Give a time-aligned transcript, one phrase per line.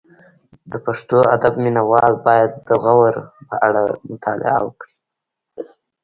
[0.71, 3.13] د پښتو ادب مینه وال باید د غور
[3.47, 4.93] په اړه مطالعه وکړي